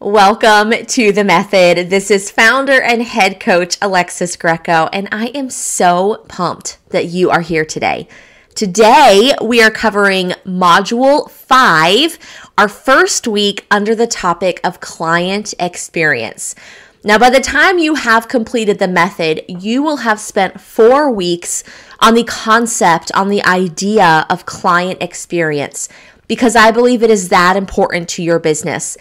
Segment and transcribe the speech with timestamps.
[0.00, 1.90] Welcome to The Method.
[1.90, 7.30] This is founder and head coach Alexis Greco, and I am so pumped that you
[7.30, 8.06] are here today.
[8.54, 12.16] Today, we are covering Module 5,
[12.56, 16.54] our first week under the topic of client experience.
[17.02, 21.64] Now, by the time you have completed the method, you will have spent four weeks
[21.98, 25.88] on the concept, on the idea of client experience,
[26.28, 28.96] because I believe it is that important to your business.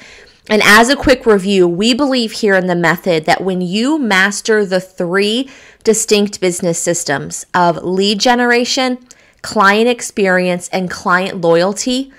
[0.50, 4.66] And as a quick review, we believe here in the method that when you master
[4.66, 5.50] the three
[5.84, 8.98] distinct business systems of lead generation,
[9.42, 12.14] client experience, and client loyalty,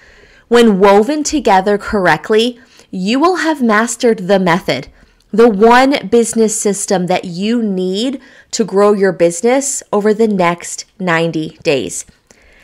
[0.48, 2.60] when woven together correctly,
[2.90, 4.88] you will have mastered the method,
[5.30, 8.20] the one business system that you need
[8.50, 12.04] to grow your business over the next 90 days.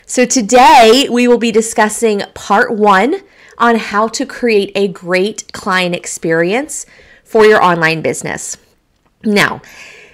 [0.07, 3.21] So, today we will be discussing part one
[3.59, 6.87] on how to create a great client experience
[7.23, 8.57] for your online business.
[9.25, 9.63] Now,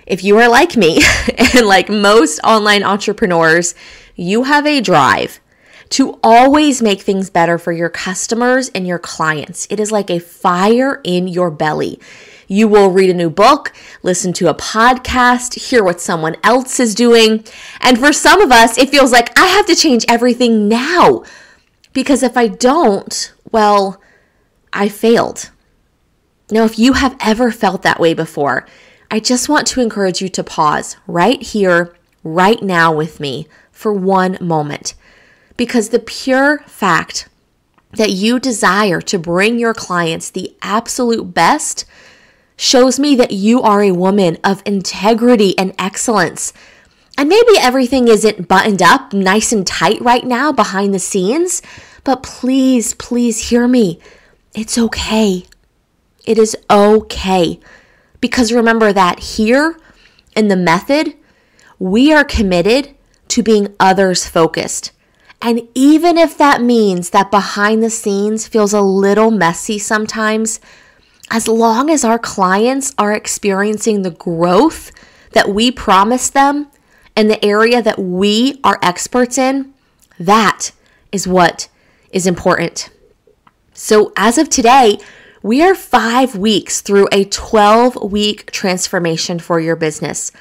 [0.07, 1.03] if you are like me
[1.55, 3.75] and like most online entrepreneurs,
[4.17, 5.41] you have a drive
[5.91, 9.67] to always make things better for your customers and your clients.
[9.71, 12.01] It is like a fire in your belly.
[12.47, 13.73] You will read a new book,
[14.03, 17.45] listen to a podcast, hear what someone else is doing.
[17.81, 21.25] And for some of us, it feels like I have to change everything now.
[21.93, 24.01] Because if I don't, well,
[24.73, 25.51] I failed.
[26.51, 28.67] Now, if you have ever felt that way before,
[29.11, 33.93] I just want to encourage you to pause right here, right now with me for
[33.93, 34.95] one moment.
[35.57, 37.29] Because the pure fact
[37.93, 41.85] that you desire to bring your clients the absolute best
[42.57, 46.53] shows me that you are a woman of integrity and excellence.
[47.21, 51.61] And maybe everything isn't buttoned up nice and tight right now behind the scenes,
[52.03, 54.01] but please, please hear me.
[54.55, 55.45] It's okay.
[56.25, 57.61] It is okay.
[58.23, 59.79] Because remember that here
[60.35, 61.13] in the method,
[61.79, 62.95] we are committed
[63.29, 64.93] to being others focused.
[65.43, 70.59] And even if that means that behind the scenes feels a little messy sometimes,
[71.31, 74.91] as long as our clients are experiencing the growth
[75.33, 76.70] that we promised them
[77.21, 79.75] in the area that we are experts in,
[80.19, 80.73] that
[81.13, 81.69] is what
[82.11, 82.89] is important.
[83.75, 84.99] So, as of today,
[85.43, 90.33] we are five weeks through a 12 week transformation for your business.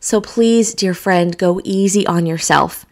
[0.00, 2.84] So, please, dear friend, go easy on yourself.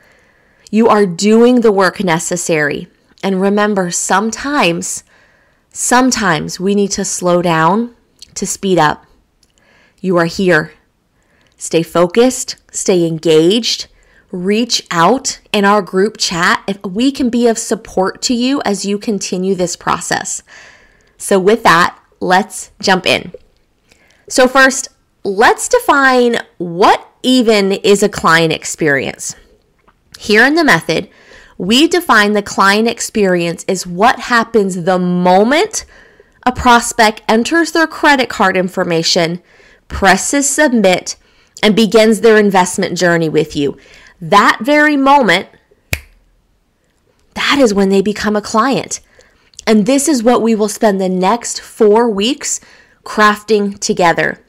[0.70, 2.86] You are doing the work necessary.
[3.20, 5.02] And remember, sometimes,
[5.70, 7.96] sometimes we need to slow down
[8.34, 9.06] to speed up.
[10.00, 10.72] You are here.
[11.64, 13.86] Stay focused, stay engaged,
[14.30, 18.84] reach out in our group chat if we can be of support to you as
[18.84, 20.42] you continue this process.
[21.16, 23.32] So, with that, let's jump in.
[24.28, 24.88] So, first,
[25.24, 29.34] let's define what even is a client experience.
[30.18, 31.08] Here in the method,
[31.56, 35.86] we define the client experience as what happens the moment
[36.44, 39.40] a prospect enters their credit card information,
[39.88, 41.16] presses submit,
[41.62, 43.78] and begins their investment journey with you
[44.30, 45.48] that very moment,
[47.34, 49.00] that is when they become a client.
[49.66, 52.60] And this is what we will spend the next four weeks
[53.02, 54.40] crafting together.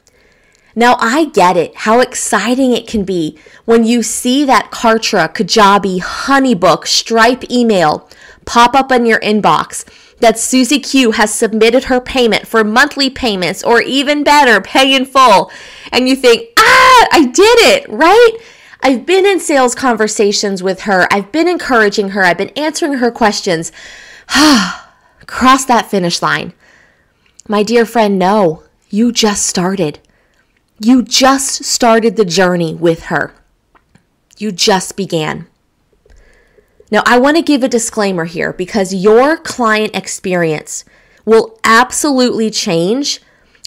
[0.74, 6.00] Now, I get it, how exciting it can be when you see that Kartra, Kajabi,
[6.00, 8.08] Honeybook, Stripe email
[8.44, 9.84] pop up in your inbox
[10.20, 15.04] that Susie Q has submitted her payment for monthly payments or even better, pay in
[15.04, 15.50] full.
[15.92, 16.55] And you think,
[17.12, 18.32] I did it, right?
[18.82, 21.08] I've been in sales conversations with her.
[21.10, 22.22] I've been encouraging her.
[22.22, 23.72] I've been answering her questions.
[25.26, 26.52] Cross that finish line.
[27.48, 29.98] My dear friend, no, you just started.
[30.78, 33.34] You just started the journey with her.
[34.38, 35.46] You just began.
[36.90, 40.84] Now, I want to give a disclaimer here because your client experience
[41.24, 43.20] will absolutely change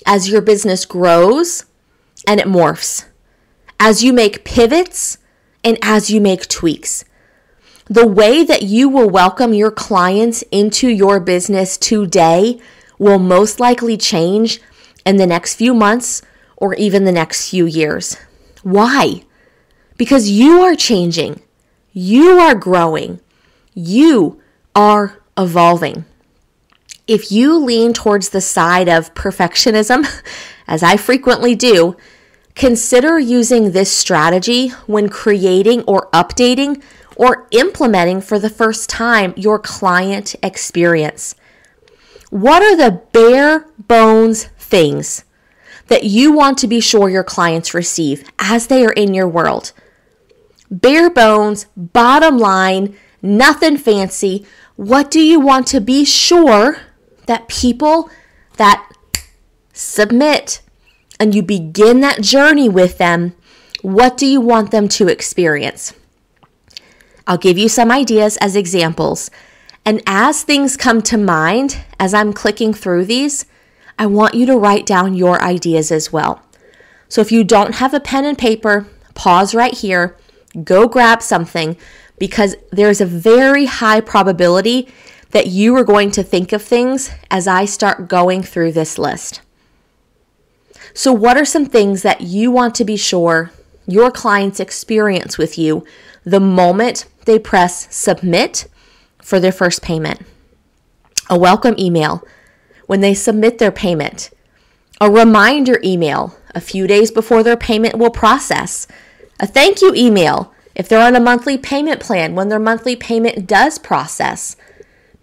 [0.05, 1.65] as your business grows
[2.29, 3.05] and it morphs
[3.79, 5.17] as you make pivots
[5.63, 7.03] and as you make tweaks.
[7.85, 12.61] The way that you will welcome your clients into your business today
[12.99, 14.61] will most likely change
[15.07, 16.21] in the next few months
[16.55, 18.15] or even the next few years.
[18.61, 19.23] Why?
[19.97, 21.41] Because you are changing,
[21.93, 23.21] you are growing,
[23.73, 24.39] you
[24.75, 26.05] are evolving.
[27.07, 30.07] If you lean towards the side of perfectionism,
[30.67, 31.97] as I frequently do,
[32.59, 36.83] Consider using this strategy when creating or updating
[37.15, 41.35] or implementing for the first time your client experience.
[42.31, 45.23] What are the bare bones things
[45.87, 49.71] that you want to be sure your clients receive as they are in your world?
[50.69, 54.45] Bare bones, bottom line, nothing fancy.
[54.75, 56.81] What do you want to be sure
[57.25, 58.09] that people
[58.57, 58.85] that
[59.71, 60.59] submit
[61.19, 63.35] and you begin that journey with them,
[63.81, 65.93] what do you want them to experience?
[67.27, 69.29] I'll give you some ideas as examples.
[69.85, 73.45] And as things come to mind, as I'm clicking through these,
[73.97, 76.41] I want you to write down your ideas as well.
[77.07, 80.15] So if you don't have a pen and paper, pause right here,
[80.63, 81.75] go grab something
[82.17, 84.87] because there's a very high probability
[85.31, 89.41] that you are going to think of things as I start going through this list.
[90.99, 93.51] So, what are some things that you want to be sure
[93.87, 95.85] your clients experience with you
[96.25, 98.67] the moment they press submit
[99.21, 100.19] for their first payment?
[101.29, 102.21] A welcome email
[102.87, 104.29] when they submit their payment,
[104.99, 108.85] a reminder email a few days before their payment will process,
[109.39, 113.47] a thank you email if they're on a monthly payment plan when their monthly payment
[113.47, 114.57] does process.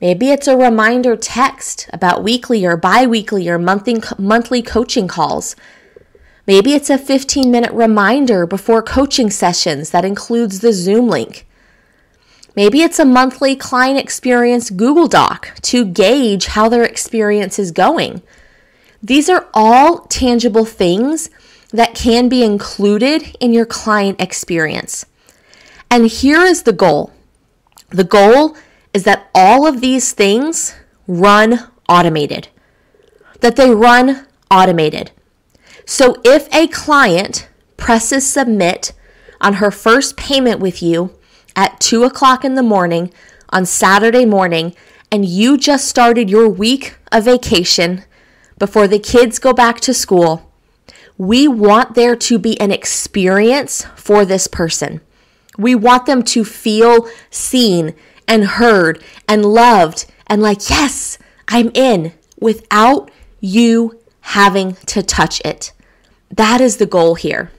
[0.00, 5.56] Maybe it's a reminder text about weekly or bi weekly or monthly, monthly coaching calls.
[6.46, 11.46] Maybe it's a 15 minute reminder before coaching sessions that includes the Zoom link.
[12.54, 18.22] Maybe it's a monthly client experience Google Doc to gauge how their experience is going.
[19.02, 21.30] These are all tangible things
[21.70, 25.04] that can be included in your client experience.
[25.90, 27.12] And here is the goal
[27.90, 28.56] the goal
[28.96, 30.74] is that all of these things
[31.06, 32.48] run automated,
[33.40, 35.10] that they run automated.
[35.84, 37.46] So if a client
[37.76, 38.94] presses submit
[39.38, 41.12] on her first payment with you,
[41.54, 43.12] at 2 o'clock in the morning
[43.50, 44.74] on Saturday morning
[45.12, 48.02] and you just started your week of vacation
[48.58, 50.50] before the kids go back to school,
[51.18, 55.02] we want there to be an experience for this person.
[55.58, 57.94] We want them to feel seen
[58.28, 61.18] and heard and loved and like, yes,
[61.48, 65.72] I'm in without you having to touch it.
[66.30, 67.52] That is the goal here.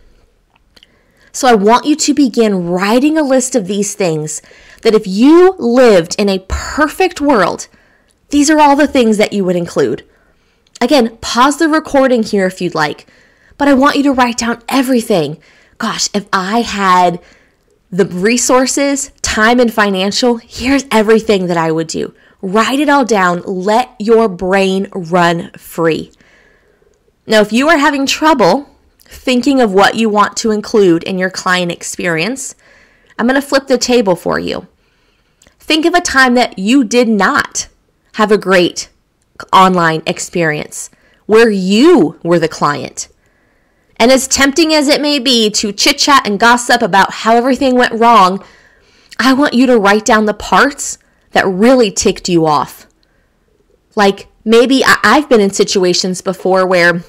[1.32, 4.42] So I want you to begin writing a list of these things
[4.82, 7.68] that if you lived in a perfect world,
[8.30, 10.04] these are all the things that you would include.
[10.82, 13.08] Again, pause the recording here if you'd like,
[13.58, 15.38] but I want you to write down everything.
[15.78, 17.22] Gosh, if I had
[17.90, 22.12] the resources, time, and financial, here's everything that I would do.
[22.42, 23.44] Write it all down.
[23.44, 26.12] Let your brain run free.
[27.28, 28.68] Now, if you are having trouble
[29.06, 32.56] thinking of what you want to include in your client experience,
[33.20, 34.66] I'm going to flip the table for you.
[35.60, 37.68] Think of a time that you did not
[38.14, 38.90] have a great
[39.54, 40.90] online experience
[41.28, 43.08] where you were the client.
[43.98, 47.76] And as tempting as it may be to chit chat and gossip about how everything
[47.76, 48.44] went wrong,
[49.20, 50.98] I want you to write down the parts
[51.32, 52.88] that really ticked you off.
[53.96, 57.04] Like maybe I've been in situations before where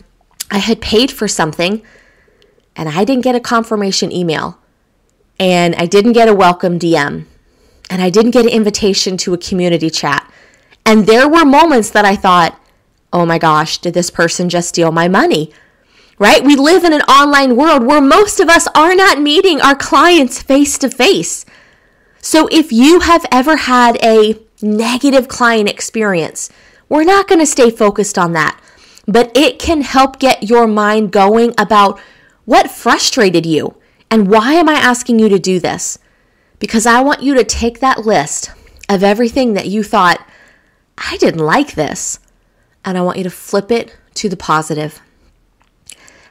[0.50, 1.82] I had paid for something
[2.74, 4.58] and I didn't get a confirmation email
[5.38, 7.26] and I didn't get a welcome DM
[7.90, 10.30] and I didn't get an invitation to a community chat.
[10.84, 12.58] And there were moments that I thought,
[13.12, 15.52] oh my gosh, did this person just steal my money?
[16.18, 16.42] Right?
[16.42, 20.42] We live in an online world where most of us are not meeting our clients
[20.42, 21.44] face to face.
[22.28, 26.50] So if you have ever had a negative client experience,
[26.88, 28.60] we're not going to stay focused on that
[29.08, 31.98] but it can help get your mind going about
[32.44, 33.74] what frustrated you
[34.10, 35.98] and why am I asking you to do this?
[36.58, 38.50] Because I want you to take that list
[38.88, 40.24] of everything that you thought,
[40.98, 42.20] I didn't like this,
[42.84, 45.00] and I want you to flip it to the positive.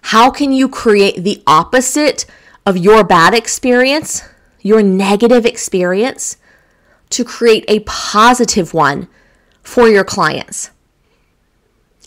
[0.04, 2.26] How can you create the opposite
[2.66, 4.24] of your bad experience,
[4.68, 6.38] your negative experience,
[7.10, 9.08] to create a positive one
[9.64, 10.72] for your clients?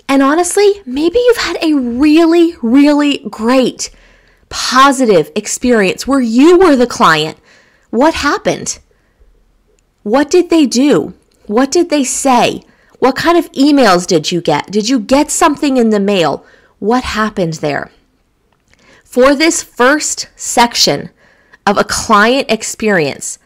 [0.09, 3.91] And honestly, maybe you've had a really, really great,
[4.49, 7.39] positive experience where you were the client.
[7.91, 8.81] What happened?
[10.03, 11.15] What did they do?
[11.47, 12.63] What did they say?
[12.99, 14.71] What kind of emails did you get?
[14.71, 16.45] Did you get something in the mail?
[16.81, 17.91] What happened there?
[19.05, 21.11] For this first section
[21.71, 23.39] of a client experience,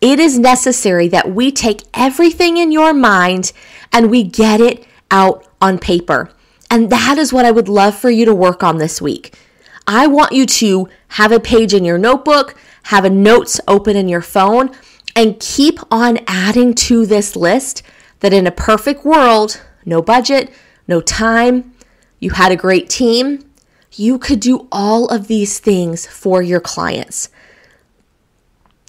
[0.00, 3.52] it is necessary that we take everything in your mind
[3.92, 6.30] and we get it out on paper.
[6.70, 9.38] And that is what I would love for you to work on this week.
[9.86, 14.08] I want you to have a page in your notebook, have a notes open in
[14.08, 14.70] your phone,
[15.14, 17.82] and keep on adding to this list
[18.20, 20.50] that in a perfect world, no budget,
[20.88, 21.72] no time,
[22.18, 23.44] you had a great team,
[23.92, 27.28] you could do all of these things for your clients.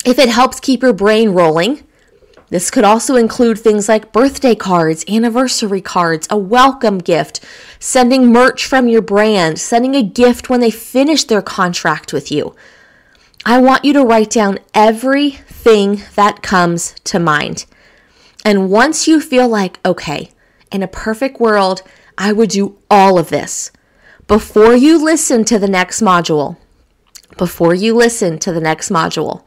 [0.05, 1.83] If it helps keep your brain rolling,
[2.49, 7.39] this could also include things like birthday cards, anniversary cards, a welcome gift,
[7.79, 12.53] sending merch from your brand, sending a gift when they finish their contract with you.
[13.45, 17.65] I want you to write down everything that comes to mind.
[18.45, 20.31] And once you feel like, okay,
[20.71, 21.81] in a perfect world,
[22.17, 23.71] I would do all of this,
[24.27, 26.57] before you listen to the next module,
[27.37, 29.43] before you listen to the next module,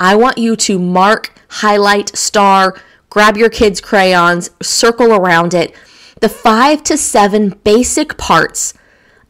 [0.00, 5.74] I want you to mark, highlight, star, grab your kids' crayons, circle around it.
[6.20, 8.74] The five to seven basic parts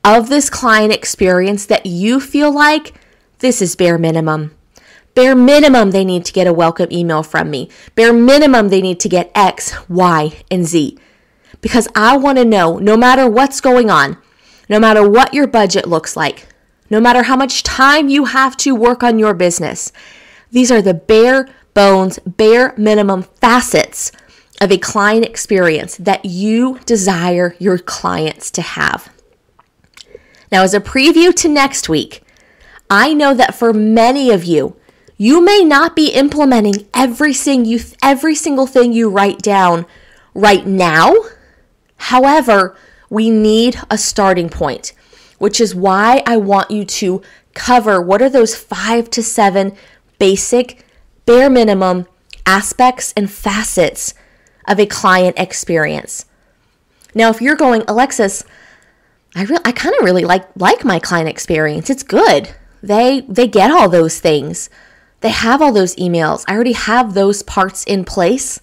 [0.05, 2.95] of this client experience that you feel like
[3.41, 4.55] this is bare minimum.
[5.15, 7.69] Bare minimum, they need to get a welcome email from me.
[7.95, 10.99] Bare minimum, they need to get X, Y, and Z.
[11.61, 14.17] Because I want to know no matter what's going on,
[14.69, 16.49] no matter what your budget looks like,
[16.89, 19.93] no matter how much time you have to work on your business,
[20.51, 24.13] these are the bare bones, bare minimum facets
[24.61, 29.13] of a client experience that you desire your clients to have.
[30.51, 32.23] Now, as a preview to next week,
[32.91, 34.77] I know that for many of you,
[35.17, 39.85] you may not be implementing every, you, every single thing you write down
[40.35, 41.15] right now.
[41.97, 42.77] However,
[43.11, 44.93] we need a starting point,
[45.39, 47.23] which is why I want you to
[47.55, 49.77] cover what are those five to seven
[50.19, 50.85] basic,
[51.27, 52.07] bare minimum
[52.47, 54.15] aspects and facets
[54.67, 56.27] of a client experience.
[57.15, 58.45] Now, if you're going, Alexis,
[59.35, 61.91] I re- I kind of really like like my client experience.
[61.91, 62.51] It's good.
[62.83, 64.71] They they get all those things.
[65.21, 66.45] They have all those emails.
[66.47, 68.61] I already have those parts in place.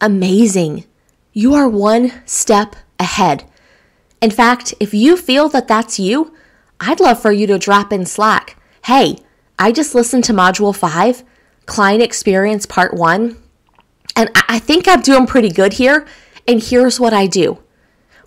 [0.00, 0.84] Amazing.
[1.32, 3.44] You are one step ahead.
[4.20, 6.34] In fact, if you feel that that's you,
[6.80, 8.56] I'd love for you to drop in Slack.
[8.84, 9.18] Hey,
[9.58, 11.24] I just listened to Module 5,
[11.66, 13.36] Client Experience Part 1,
[14.14, 16.06] and I think I'm doing pretty good here.
[16.46, 17.58] And here's what I do.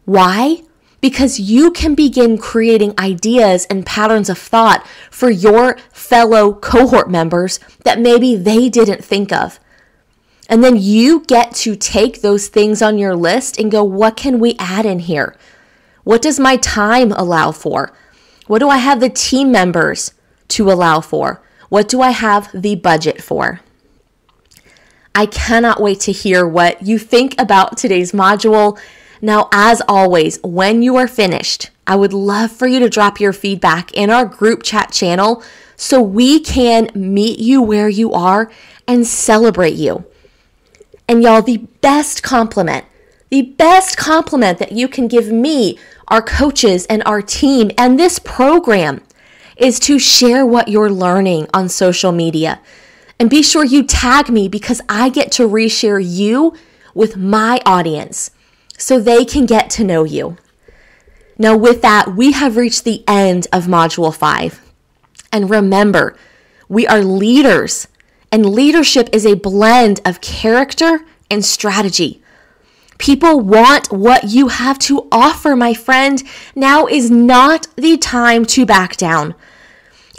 [0.05, 0.63] Why?
[0.99, 7.59] Because you can begin creating ideas and patterns of thought for your fellow cohort members
[7.83, 9.59] that maybe they didn't think of.
[10.49, 14.37] And then you get to take those things on your list and go, what can
[14.39, 15.35] we add in here?
[16.03, 17.93] What does my time allow for?
[18.47, 20.13] What do I have the team members
[20.51, 21.41] to allow for?
[21.69, 23.61] What do I have the budget for?
[25.13, 28.79] I cannot wait to hear what you think about today's module.
[29.21, 33.33] Now, as always, when you are finished, I would love for you to drop your
[33.33, 35.43] feedback in our group chat channel
[35.75, 38.51] so we can meet you where you are
[38.87, 40.05] and celebrate you.
[41.07, 42.85] And y'all, the best compliment,
[43.29, 45.77] the best compliment that you can give me,
[46.07, 49.01] our coaches, and our team, and this program
[49.61, 52.59] is to share what you're learning on social media.
[53.19, 56.55] And be sure you tag me because I get to reshare you
[56.95, 58.31] with my audience
[58.77, 60.37] so they can get to know you.
[61.37, 64.61] Now, with that, we have reached the end of Module 5.
[65.31, 66.17] And remember,
[66.67, 67.87] we are leaders,
[68.31, 72.21] and leadership is a blend of character and strategy.
[72.97, 76.21] People want what you have to offer, my friend.
[76.55, 79.33] Now is not the time to back down.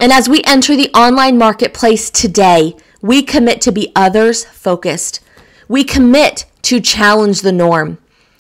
[0.01, 5.21] And as we enter the online marketplace today, we commit to be others focused.
[5.69, 7.99] We commit to challenge the norm.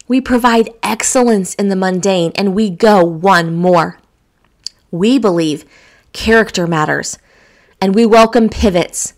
[0.08, 3.98] We provide excellence in the mundane and we go one more.
[4.90, 5.64] We believe
[6.12, 7.18] character matters
[7.80, 9.14] and we welcome pivots.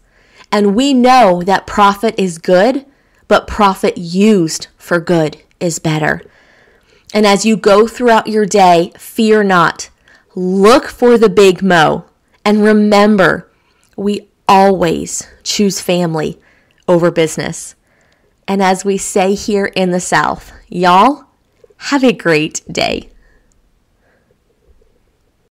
[0.50, 2.87] And we know that profit is good,
[3.26, 6.23] but profit used for good is better.
[7.12, 9.91] And as you go throughout your day, fear not.
[10.35, 12.07] Look for the big mo
[12.45, 13.51] and remember,
[13.97, 16.39] we always choose family
[16.87, 17.75] over business.
[18.47, 21.25] And as we say here in the South, y'all
[21.79, 23.09] have a great day.